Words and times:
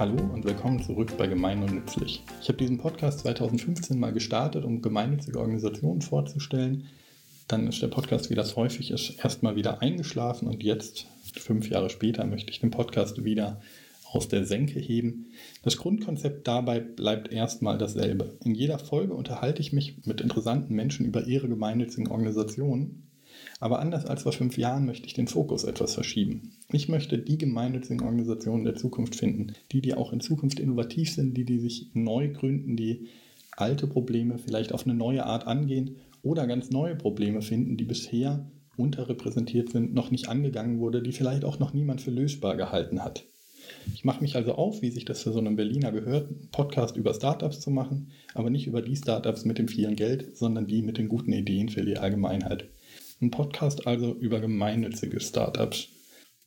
Hallo 0.00 0.16
und 0.32 0.46
willkommen 0.46 0.82
zurück 0.82 1.14
bei 1.18 1.26
Gemein 1.26 1.62
und 1.62 1.74
Nützlich. 1.74 2.24
Ich 2.40 2.48
habe 2.48 2.56
diesen 2.56 2.78
Podcast 2.78 3.18
2015 3.18 4.00
mal 4.00 4.14
gestartet, 4.14 4.64
um 4.64 4.80
gemeinnützige 4.80 5.38
Organisationen 5.38 6.00
vorzustellen. 6.00 6.86
Dann 7.48 7.66
ist 7.66 7.82
der 7.82 7.88
Podcast, 7.88 8.30
wie 8.30 8.34
das 8.34 8.56
häufig 8.56 8.92
ist, 8.92 9.22
erstmal 9.22 9.56
wieder 9.56 9.82
eingeschlafen 9.82 10.48
und 10.48 10.62
jetzt, 10.62 11.06
fünf 11.34 11.68
Jahre 11.68 11.90
später, 11.90 12.24
möchte 12.24 12.50
ich 12.50 12.60
den 12.60 12.70
Podcast 12.70 13.24
wieder 13.24 13.60
aus 14.10 14.26
der 14.28 14.46
Senke 14.46 14.80
heben. 14.80 15.32
Das 15.64 15.76
Grundkonzept 15.76 16.48
dabei 16.48 16.80
bleibt 16.80 17.30
erstmal 17.30 17.76
dasselbe. 17.76 18.38
In 18.42 18.54
jeder 18.54 18.78
Folge 18.78 19.12
unterhalte 19.12 19.60
ich 19.60 19.74
mich 19.74 20.06
mit 20.06 20.22
interessanten 20.22 20.74
Menschen 20.74 21.04
über 21.04 21.26
ihre 21.26 21.46
gemeinnützigen 21.46 22.10
Organisationen 22.10 23.09
aber 23.58 23.80
anders 23.80 24.06
als 24.06 24.22
vor 24.22 24.32
fünf 24.32 24.56
Jahren 24.56 24.86
möchte 24.86 25.06
ich 25.06 25.14
den 25.14 25.28
Fokus 25.28 25.64
etwas 25.64 25.94
verschieben. 25.94 26.52
Ich 26.72 26.88
möchte 26.88 27.18
die 27.18 27.38
gemeinnützigen 27.38 28.02
Organisationen 28.02 28.64
der 28.64 28.74
Zukunft 28.74 29.16
finden, 29.16 29.54
die, 29.72 29.80
die 29.80 29.94
auch 29.94 30.12
in 30.12 30.20
Zukunft 30.20 30.60
innovativ 30.60 31.12
sind, 31.12 31.36
die, 31.36 31.44
die 31.44 31.58
sich 31.58 31.90
neu 31.94 32.28
gründen, 32.28 32.76
die 32.76 33.08
alte 33.56 33.86
Probleme 33.86 34.38
vielleicht 34.38 34.72
auf 34.72 34.84
eine 34.84 34.94
neue 34.94 35.26
Art 35.26 35.46
angehen 35.46 35.96
oder 36.22 36.46
ganz 36.46 36.70
neue 36.70 36.96
Probleme 36.96 37.42
finden, 37.42 37.76
die 37.76 37.84
bisher 37.84 38.50
unterrepräsentiert 38.76 39.70
sind, 39.70 39.94
noch 39.94 40.10
nicht 40.10 40.28
angegangen 40.28 40.78
wurde, 40.78 41.02
die 41.02 41.12
vielleicht 41.12 41.44
auch 41.44 41.58
noch 41.58 41.74
niemand 41.74 42.00
für 42.00 42.10
lösbar 42.10 42.56
gehalten 42.56 43.04
hat. 43.04 43.24
Ich 43.94 44.04
mache 44.04 44.20
mich 44.20 44.36
also 44.36 44.54
auf, 44.54 44.82
wie 44.82 44.90
sich 44.90 45.04
das 45.04 45.22
für 45.22 45.32
so 45.32 45.38
einen 45.38 45.56
Berliner 45.56 45.92
gehört, 45.92 46.28
einen 46.28 46.48
Podcast 46.50 46.96
über 46.96 47.14
Startups 47.14 47.60
zu 47.60 47.70
machen, 47.70 48.10
aber 48.34 48.50
nicht 48.50 48.66
über 48.66 48.82
die 48.82 48.96
Startups 48.96 49.44
mit 49.44 49.58
dem 49.58 49.68
vielen 49.68 49.96
Geld, 49.96 50.36
sondern 50.36 50.66
die 50.66 50.82
mit 50.82 50.98
den 50.98 51.08
guten 51.08 51.32
Ideen 51.32 51.68
für 51.68 51.84
die 51.84 51.98
Allgemeinheit. 51.98 52.68
Ein 53.22 53.30
Podcast 53.30 53.86
also 53.86 54.14
über 54.14 54.40
gemeinnützige 54.40 55.20
Startups. 55.20 55.88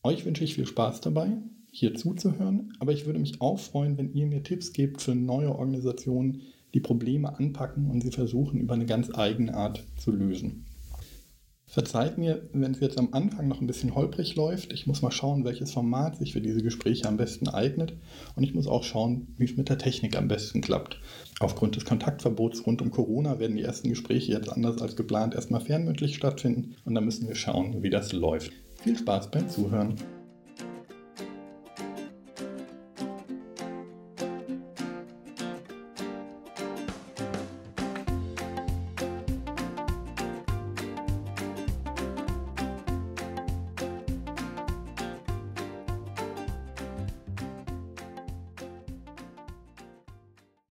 Euch 0.01 0.25
wünsche 0.25 0.43
ich 0.43 0.55
viel 0.55 0.65
Spaß 0.65 1.01
dabei, 1.01 1.37
hier 1.71 1.93
zuzuhören, 1.93 2.73
aber 2.79 2.93
ich 2.93 3.05
würde 3.05 3.19
mich 3.19 3.41
auch 3.41 3.59
freuen, 3.59 3.95
wenn 3.99 4.11
ihr 4.13 4.25
mir 4.25 4.41
Tipps 4.41 4.73
gebt 4.73 4.99
für 4.99 5.13
neue 5.13 5.49
Organisationen, 5.49 6.41
die 6.73 6.79
Probleme 6.79 7.37
anpacken 7.37 7.91
und 7.91 8.01
sie 8.01 8.09
versuchen 8.09 8.59
über 8.59 8.73
eine 8.73 8.87
ganz 8.87 9.13
eigene 9.13 9.53
Art 9.53 9.85
zu 9.97 10.11
lösen. 10.11 10.65
Verzeiht 11.73 12.19
mir, 12.19 12.47
wenn 12.53 12.71
es 12.73 12.81
jetzt 12.81 12.99
am 12.99 13.09
Anfang 13.13 13.47
noch 13.47 13.59
ein 13.59 13.65
bisschen 13.65 13.95
holprig 13.95 14.35
läuft. 14.35 14.71
Ich 14.71 14.85
muss 14.85 15.01
mal 15.01 15.09
schauen, 15.09 15.43
welches 15.43 15.71
Format 15.71 16.17
sich 16.17 16.33
für 16.33 16.39
diese 16.39 16.61
Gespräche 16.61 17.07
am 17.07 17.17
besten 17.17 17.47
eignet. 17.47 17.93
Und 18.35 18.43
ich 18.43 18.53
muss 18.53 18.67
auch 18.67 18.83
schauen, 18.83 19.33
wie 19.37 19.45
es 19.45 19.57
mit 19.57 19.69
der 19.69 19.79
Technik 19.79 20.15
am 20.15 20.27
besten 20.27 20.61
klappt. 20.61 20.99
Aufgrund 21.39 21.75
des 21.75 21.85
Kontaktverbots 21.85 22.67
rund 22.67 22.83
um 22.83 22.91
Corona 22.91 23.39
werden 23.39 23.57
die 23.57 23.63
ersten 23.63 23.89
Gespräche 23.89 24.33
jetzt 24.33 24.51
anders 24.51 24.83
als 24.83 24.95
geplant 24.95 25.33
erstmal 25.33 25.61
fernmündlich 25.61 26.15
stattfinden. 26.15 26.75
Und 26.85 26.93
dann 26.93 27.05
müssen 27.05 27.27
wir 27.27 27.33
schauen, 27.33 27.81
wie 27.81 27.89
das 27.89 28.13
läuft. 28.13 28.51
Viel 28.83 28.95
Spaß 28.95 29.31
beim 29.31 29.49
Zuhören. 29.49 29.95